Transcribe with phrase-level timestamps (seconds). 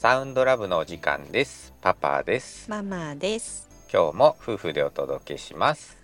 [0.00, 1.74] サウンドラブのお時間です。
[1.82, 2.70] パパです。
[2.70, 3.68] ママです。
[3.92, 5.98] 今日も夫婦でお届けします。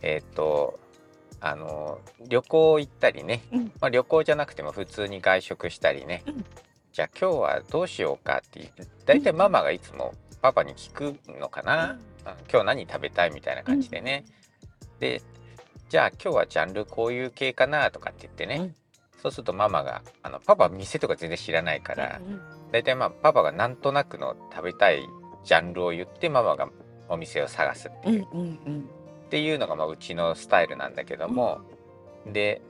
[0.00, 0.78] えっ、と、
[1.40, 1.98] あの
[2.28, 3.64] 旅行行ったりね、うん。
[3.80, 6.44] まあ、旅行じゃなくても普通に外食したりね、うん。
[6.92, 11.98] じゃあ今日はどうしようかって言って大体ママがいつもパパに聞くのかな、うん。
[12.48, 14.24] 今日何食べたいみたいな感じでね、
[15.00, 15.20] で
[15.88, 18.74] じゃあ今日はジャンルこういう系かなとかって言ってね、うん
[19.22, 22.40] そうするとママがあのパパは店とか全然知らないから、うん
[22.72, 25.02] 大体まあパパがなんとなくの食べたい
[25.44, 26.68] ジャンルを言ってママが
[27.08, 28.80] お店を探すっていう,、うんうんうん。
[29.26, 31.62] っていうのがまあうちのスタイルなんだけども、
[32.26, 32.62] で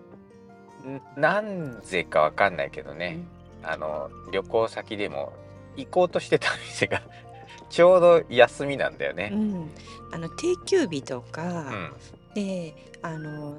[0.86, 3.18] んなんぜかわかんないけどね、
[3.62, 5.34] あの旅行先でも
[5.76, 7.02] 行こうとしてた店が
[7.68, 9.28] ちょうど休みなんだよね。
[9.34, 9.70] うん、
[10.12, 11.92] あの定休日とうか、ん。
[12.34, 13.59] であの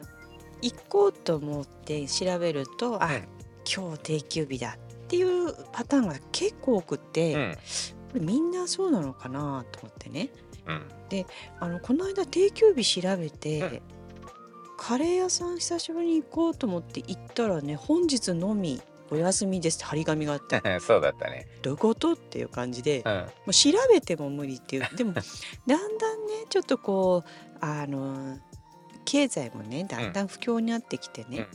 [0.61, 3.27] 行こうと思って調べると、あうん。
[3.63, 7.55] 今日定休日だっていうパターンが結構多くて、
[8.13, 8.25] うん。
[8.25, 10.29] みんなそうなのかなと思ってね。
[10.67, 10.87] うん。
[11.59, 13.81] あのこの間定休日調べて、うん。
[14.77, 21.47] カレー屋さん久しぶりに行こうと思って行ったらね本日のみお休みですって張り紙があって そうだったね。
[21.61, 23.13] どういうことっていう感じで、うん。
[23.13, 24.95] もう調べても無理っていう。
[24.95, 25.13] でも
[25.67, 28.39] だんだんねちょっとこうあの
[29.11, 31.45] 経済もねだんだん不況になってきてね、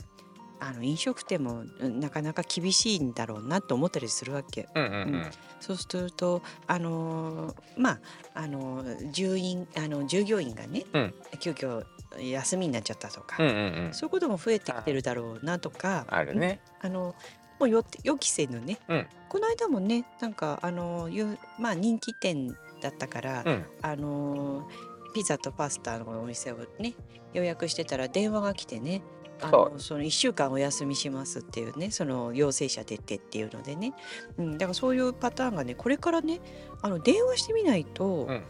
[0.59, 4.69] あの飲食店もうんなかなか厳しいんだろうなと思ったりするわけ。
[4.75, 5.31] うんうんうん。
[5.59, 7.99] そうするとあのまあ
[8.35, 11.13] あの従員あの従業員がね、うん。
[11.39, 11.83] 急遽
[12.19, 13.93] 休みになっちゃったとか、うんうんうん。
[13.93, 16.59] そういうことも増えてきてるだろうなとかあるね。
[16.79, 17.15] あの
[17.59, 19.07] もうよ予期せぬね、うん。
[19.29, 21.09] この間もねなんかあの
[21.57, 23.65] まあ人気店だったから、うん。
[23.81, 24.69] あの
[25.13, 26.93] ピザとパスタのお店をね
[27.33, 29.01] 予約してたら電話が来てね
[29.41, 33.93] あそのその1週間お休みしますっていうねその陽性者出てっていうのでね、
[34.37, 36.39] うん、だからそういうパターンがねこれからね
[36.81, 38.43] あの電話してみないと、うん。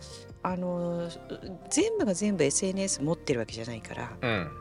[0.44, 1.10] あの
[1.70, 4.18] 全部が全部 SNS 持ってるわけじゃないから。
[4.22, 4.52] うん。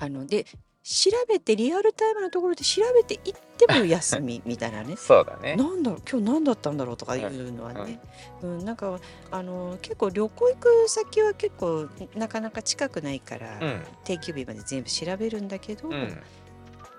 [0.00, 0.44] あので
[0.88, 5.54] 調べてリアルタイムのところで調べていっても休み みたいなねそうだね。
[5.54, 8.00] なんだろう今日何だったんだろうとかいうのはね、
[8.40, 8.98] うんなんか
[9.30, 16.22] あの結構旅行行く先は結構なかなか近くないから、うん定休日まで全部調べるんだけど、うん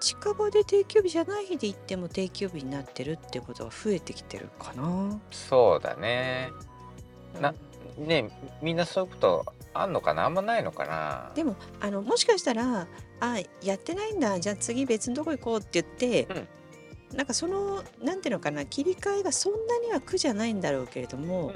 [0.02, 5.20] 近場で定休日じゃない日で行っても定休日になってるってことが増えてきてるかな。
[5.32, 6.52] そうだね。
[7.42, 7.56] なうん
[8.00, 8.30] ね
[8.62, 10.26] みんなそういうことあんのかな？
[10.26, 11.32] あんまないのかな？
[11.36, 12.88] でもあのもしかしたら
[13.20, 14.40] あやってないんだ。
[14.40, 16.28] じゃあ次別のとこ行こうって言って、
[17.14, 18.66] なんかそのなんていうのかな？
[18.66, 21.54] 切り替えがそんなには苦じゃないんだろうけれども、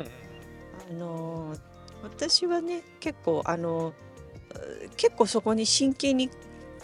[0.90, 1.56] あの
[2.04, 6.30] 私はね結構あのう結構そこに真剣に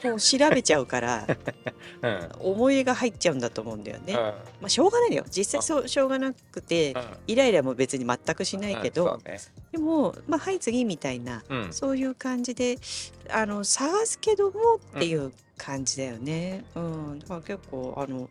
[0.02, 1.28] こう調べちゃうから
[2.02, 2.12] うん。
[2.12, 4.14] うん思いが入っちゃうんだと思うんだよね。
[4.14, 4.18] うん。
[4.18, 5.26] まあしょうがないのよ。
[5.30, 7.04] 実際そうしょうがなくてうん。
[7.28, 9.40] イライラも別に全くしないけど、ね。
[9.72, 11.74] でもまあはい次みたいなうん。
[11.74, 12.78] そういう感じで
[13.30, 16.66] あの探すけどもっていう感じだよね。
[16.76, 18.30] うん、だから結構あの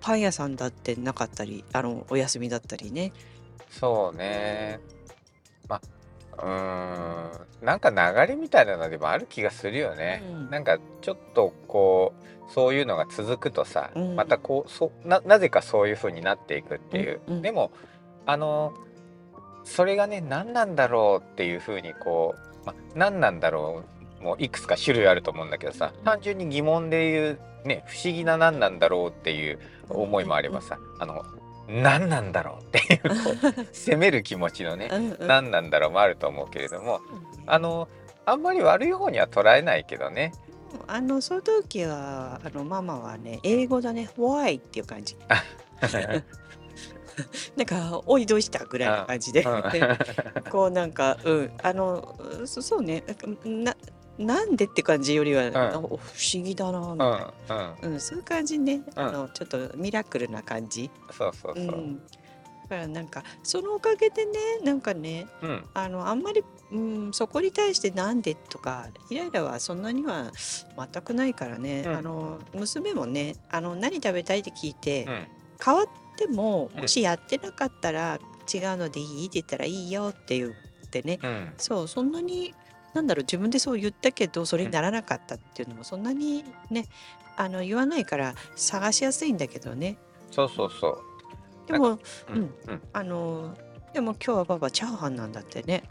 [0.00, 3.12] パン屋さんだってなかったりあのお休みだったりね。
[3.70, 4.80] そうね。
[5.68, 5.95] まあ
[6.38, 7.46] うーん。
[7.62, 10.50] なんか流れみたいなのでもある気がするよね、うん。
[10.50, 12.12] なんかちょっとこ
[12.48, 14.16] うそういうのが続くとさ、うん。
[14.16, 17.42] またこうそななぜかそういう風になっていくっていう、うんうん。
[17.42, 17.70] でも
[18.26, 18.74] あの
[19.64, 23.82] それがね何なんだろうっていう風にこう、ま、何なんだろ
[24.20, 27.32] うもういくつか種類あると思うんだけどさ単純に疑問で言
[27.64, 29.58] うね不思議な何なんだろうっていう
[29.88, 31.24] 思いもあればさ、あの
[31.68, 34.90] 何なんだろうっていう 責める気持ちのね
[35.20, 37.00] 何なんだろうもあると思うけれども
[37.46, 37.88] あの
[38.24, 40.32] あんまり悪い方には捉えないけどね。
[40.88, 45.16] あのその時はあのママはね英語だね「Why」っていう感じ。
[47.56, 49.44] なんか「おいどうした?」ぐらいの感じで。
[50.50, 51.52] こうなんかうん。
[51.62, 53.04] あのそそうね。
[53.44, 53.74] な
[54.18, 55.56] なんでって感じよりは、ん。
[55.56, 55.98] あ不思
[56.42, 57.08] 議だなみうんたい
[57.48, 61.64] うんな、うんそういう感じね、あのちょっとミラクルな感じ、そうそうそう。
[61.64, 62.02] う、ん、だ
[62.70, 64.32] からなんかそのおかげでね
[64.64, 65.64] なんかねうん。
[65.74, 66.42] あのあんまり、
[66.72, 70.32] うん、そこに対してなんでとかイライラはそんなには
[70.92, 71.96] 全くないからね、うん。
[71.96, 75.26] あの娘もねあの何食べたいって聞いて、うん。
[75.64, 75.86] 変わっ
[76.16, 76.80] てもうん。
[76.82, 78.18] もしやってなかったら
[78.52, 81.18] 違うのでいいって言ったらいいよって言ってね。
[81.22, 81.52] うん。
[81.58, 82.54] そうそんなに
[82.96, 86.86] なんだろう自分でそう言ったけどそれにならなかったっていうのもそんなにね
[87.36, 89.98] あの言わないから探しやすいんだけどね。
[90.30, 90.98] そうそうそう。
[91.72, 91.98] でもう
[92.30, 92.38] うん。
[92.40, 92.82] んうん。
[92.92, 93.54] あの
[93.92, 95.82] でも今日はパパチャーハンなんだってね。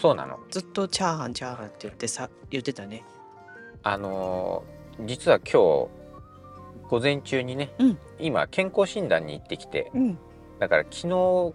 [0.00, 0.38] そうなの。
[0.50, 3.04] ずっとチャーハンチャーハンって言ってさ言ってたね。
[3.82, 5.88] あのー実は今日
[6.88, 7.98] 午前中にね、うん。
[8.18, 10.18] 今健康診断に行ってきてうん。
[10.58, 11.54] だから昨日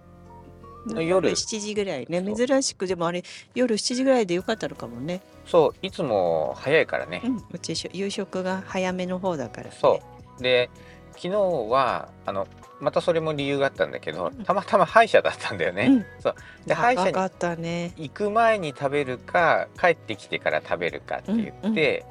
[0.88, 1.30] 夜。
[1.30, 2.06] 7時ぐらい。
[2.10, 3.24] ね珍しくでもあれ
[3.56, 7.22] 夜7時ぐらいでよかったのかもね、そういつも早いからね。
[7.24, 10.02] う、ん、うち夕食が早めの方だから、ね、そ
[10.40, 10.44] う。
[10.44, 10.70] で
[11.14, 11.30] 昨日
[11.70, 12.48] はあの
[12.80, 14.44] またそれも理由があったんだけどうん。
[14.44, 16.06] たまたま歯医者だったんだよね、うん。
[16.22, 16.36] そう。
[16.66, 17.94] で歯医者に長かったね。
[17.98, 22.06] 行く前に食べるか帰ってきてから食べるかって言って、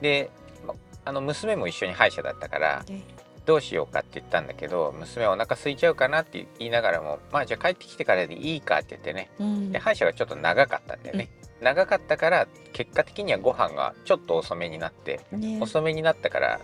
[0.00, 0.30] で
[0.66, 0.74] ま
[1.04, 3.02] あの娘も一緒に歯医者だったからね
[3.46, 9.30] どうしようかって言ったんだけど娘お腹空いちゃうかなって言いながらもまあじゃあ帰ってきてからでいいかって言ってね。
[9.38, 9.72] うん。
[9.72, 15.58] で歯医者がちょっと長かったんだよね、長かったから結果的にはご飯がちょっと遅めになってね。
[15.60, 16.60] 遅めになったから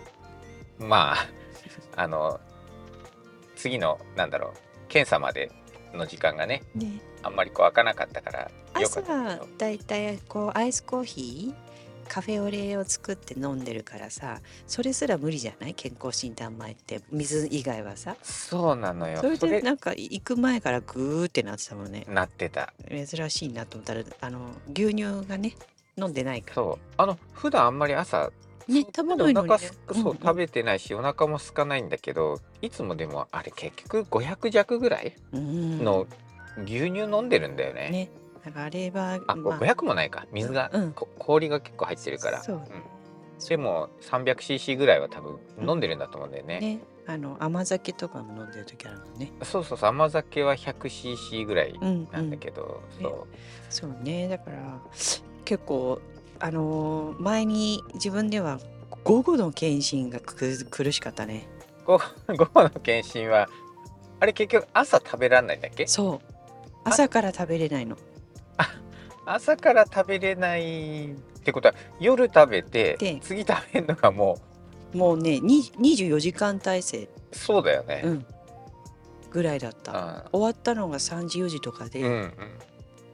[0.77, 1.27] まあ
[1.95, 2.39] あの
[3.55, 4.51] 次のなんだろう
[4.89, 5.51] 検査まで
[5.93, 7.01] の時間がねね。
[7.21, 8.51] あんまりこう開かなかったから
[8.81, 9.07] よかたけ
[9.39, 9.47] ど。
[9.57, 11.72] だいたいこうアイスコーヒー
[12.07, 15.73] カフェオレを作って飲んでるからさそれすら無理じゃない？
[15.73, 17.01] 健康診断前って。
[17.11, 18.15] 水以外はさ。
[18.21, 19.19] そうなのよ。
[19.19, 22.05] それでなんか行く前からグーってなってたもんね。
[22.07, 22.73] なってた。
[22.89, 24.39] 珍しいなと思ったらあの
[24.73, 25.53] 牛乳がね
[25.97, 26.55] 飲んでないから。
[26.55, 26.85] そう。
[26.97, 28.31] あの普段あんまり朝
[28.67, 29.53] ねそ食べないのにね。
[29.53, 35.83] お腹すくそう、食べてないしお腹も空かないんだけどいつもでもあれ結局500弱ぐらいうん。
[35.83, 36.07] の
[36.65, 38.09] 牛乳飲んでるんだよね、ね
[38.45, 40.25] だからあれはあ、まあ500もないか。
[40.31, 40.91] 水が、うん。
[40.93, 42.43] こ氷が結構入ってるから。
[42.43, 42.55] そう。
[42.57, 42.63] うん。
[43.47, 46.79] でも 300cc ぐらいは多分飲んでるんだと思うんだよね、ね。
[47.05, 49.31] あの甘酒とかも飲んでる時あるもんね。
[49.43, 49.89] そうそうそう。
[49.89, 53.03] 甘酒は 100cc ぐらいうんなんだけど、うん。
[53.03, 53.27] そう。
[53.69, 54.27] そうね。
[54.29, 54.79] だから
[55.45, 55.99] 結構
[56.39, 58.59] あのー前に自分では
[59.03, 60.35] 午後の検診がく
[60.69, 61.47] 苦しかったね。
[61.85, 61.97] 午
[62.53, 63.49] 後の検診は
[64.21, 65.85] あれ結局朝食べらんないんだっけ？
[65.87, 66.33] そう。
[66.85, 67.97] 朝から食べれないの
[69.25, 74.37] 朝から食べれないってことは夜食べてで次食べるのがも
[74.93, 78.25] もうねに24時間体制、うそうだよね、うん、
[79.31, 80.25] ぐらいだった。
[80.31, 82.33] 終わったのが3時4時とかで、うんうん。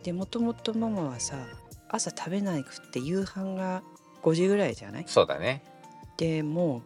[0.03, 1.37] でもともとママはさ
[1.87, 3.81] 朝食べないくって夕飯が
[4.21, 5.05] 5時ぐらいじゃない？
[5.07, 5.63] そうだね。
[6.17, 6.77] でも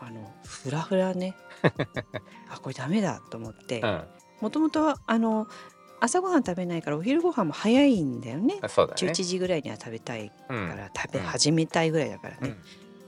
[0.00, 1.34] うあのフラフラね。
[2.50, 3.80] あこれダメだと思って。
[3.80, 4.04] うん。
[4.42, 5.46] もともとあの
[6.04, 8.56] 朝ごはん食べないからお昼ご飯も早いんだよね。
[8.68, 9.12] そうだね。
[9.12, 10.68] 11時ぐらいには食べたいうん。
[10.68, 12.48] から食べうん始めたいぐらいだからうん。
[12.48, 12.56] ね、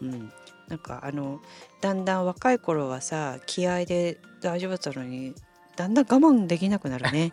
[0.03, 0.33] うん。
[0.69, 1.41] なんかあの
[1.81, 5.35] だんだん若い頃はさ気合で大丈夫だったのに
[5.75, 7.33] だんだん我慢できなくなるね。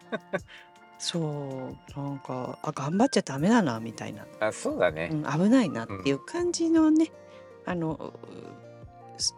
[0.98, 2.00] そう。
[2.00, 5.10] なんかあ頑張っちゃダメだなみたいな、あそうだね。
[5.12, 7.12] う、ん、危ないなっていう感じのね、
[7.66, 8.12] あのう
[8.64, 8.65] す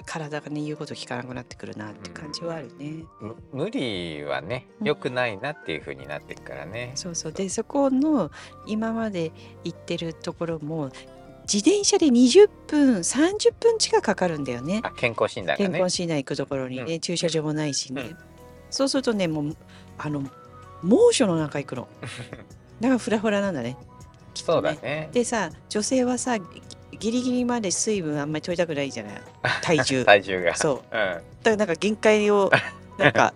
[0.07, 4.87] 体がね言うこと聞かなくなってくるなって感じはあるね、む無理はねうん。
[4.87, 7.33] 良くないなっていう風になってるからね、そうそう。
[7.33, 8.31] でそこの
[8.67, 9.33] 今まで
[9.65, 10.91] 行ってるところも
[11.43, 14.81] 自転車で20分30分近くかかるんだよね。
[14.85, 15.71] あ健康診断がね。
[15.71, 18.17] 健康診断行くところにね、駐車場もないしね、うん。
[18.71, 19.57] そうするとねもう
[19.97, 20.23] あの
[20.83, 21.89] 猛暑の中行くの。
[22.81, 23.77] だからフラフラなんだね。
[24.35, 25.09] きっとそうだね。
[25.13, 26.37] でさ女性はさ
[26.93, 29.21] ギギリギリまで水分あんまり取りたくないじゃない？
[29.63, 30.05] 体重。
[30.05, 30.57] 体重が。
[30.57, 30.75] そう。
[30.77, 30.83] うん。
[30.91, 32.51] だからなんか限界を
[32.99, 33.33] なんか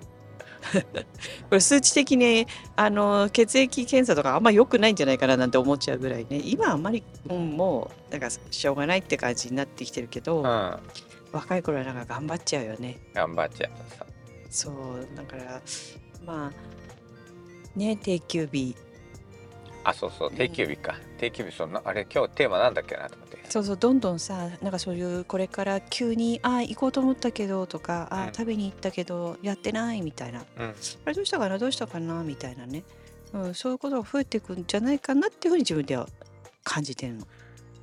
[1.48, 2.46] これ数値的に
[2.76, 6.40] あの血液検査とかあんま良くないんじゃないかななんて思っちゃうぐらいね。
[6.44, 10.76] 今はあんまり、うん、もうなんかしょうがないって感じになってきてるけど、うん。
[11.32, 12.98] 若い頃はなんか頑張っちゃうよね。
[13.14, 14.06] 頑張っちゃうさ
[14.50, 15.08] そう。
[15.16, 15.60] だから
[16.24, 18.76] まあね定休日
[19.84, 20.94] あそうそう定休日か。
[21.18, 23.38] 定休日そんなあれ今日テーマなんだっけなと思って。
[23.48, 28.32] そうそうどんどんさなんかそういうこれから急に「あ行こうと思ったけど」とか「あうん。
[28.32, 30.44] 食べに行ったけどやってない」みたいな。
[30.58, 30.74] うん。
[31.04, 31.58] あれどうしたかな？
[31.58, 32.22] どうしたかな？
[32.22, 32.82] みたいなね、
[33.32, 36.08] うん、そういうことが増えていくんじゃないかなっていうふうに自分では
[36.64, 37.26] 感じてるの。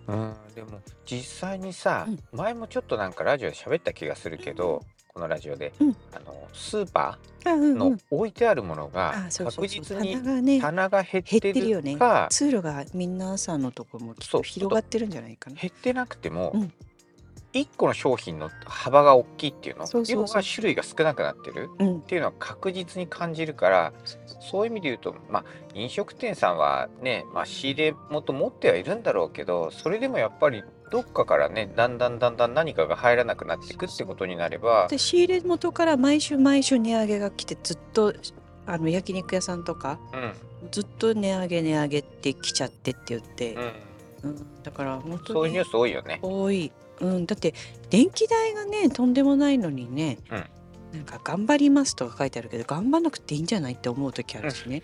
[0.08, 2.20] うんでも実際にさ、うん。
[2.32, 4.84] 前もちょっとなんかラジオで喋った気がするけど、
[5.20, 5.96] このラジオで、うん。
[6.14, 11.98] あのスーパーのん、置いてあるものが確実に棚がね棚が減っててるよね。
[12.30, 15.58] 通路が皆さんのとこも広がってるんじゃないかな。
[15.58, 16.74] 減ってなくても、うん。
[17.52, 19.86] 1個の商品の幅が大きいっていうの？
[20.08, 21.70] 要は種類が少なくなってる？
[21.80, 21.98] うん。
[21.98, 23.92] っ、ていうのは確実に感じるから
[24.40, 38.14] そういう意味で言うとまあ飲食店さんはね、まあ、仕入れ元持ってはいるんだろうけどそれでもやっぱりどっかからねだんだんだんだん何かが入らなくなっていくってことになればで仕入れ元から毎週毎週値上げが来てずっと
[38.66, 40.34] あの焼肉屋さんとかうん。
[40.72, 43.60] ずっと値上げ値上げって来ちゃってって言って、う
[44.28, 44.30] ん。
[44.32, 46.20] うん、だから本当にそういうニュース多いよね。
[46.22, 47.54] 多い、うん、だって
[47.90, 50.46] 電気代がねとんでもないのにね、うん。
[50.98, 54.82] なんか頑張りますとか書いてあるけど頑張んなくていいんじゃないって思う時あるしね。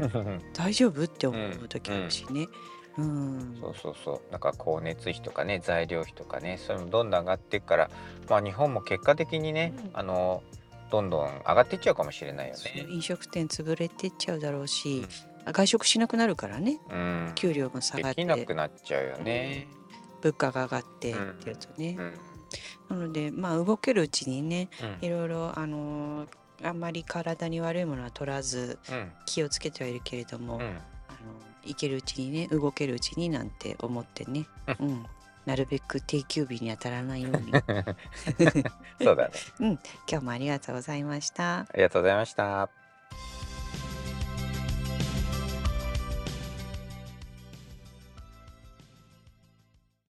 [0.53, 2.49] 大丈夫って思う時あるしね、うん
[2.97, 4.31] そうそうそう。
[4.31, 7.89] なんか光熱費とかね材料費とかねそういうのどんどん上がっていくから
[8.29, 9.89] まあ日本も結果的にね、うん。
[9.93, 10.43] あの
[10.91, 12.85] どんどん上がっていっちゃうかもしれないよね。
[12.89, 15.05] 飲食店潰れてっちゃうだろうし、
[15.45, 16.79] 外食しなくなるからね。
[16.89, 18.23] うん、給料が下がって。
[18.23, 19.67] できなくなっちゃうよね。
[20.21, 21.97] 物価が上がってってるとね、
[22.89, 22.97] うん。
[22.97, 24.69] なのでまあ動けるうちにね
[25.01, 25.05] うん。
[25.05, 26.27] いろいろあのー
[26.63, 29.11] あんまり体に悪いものは取らずうん。
[29.25, 30.61] 気をつけてはいるけれども、
[31.65, 34.47] 行けるうちにね動けるうちになんて思ってね、
[34.79, 35.05] うん、
[35.45, 37.51] なるべく定休日に当たらないように
[39.01, 39.33] そうだね。
[39.59, 41.59] 今日もありがとうございました。
[41.59, 42.84] ありがとうございました。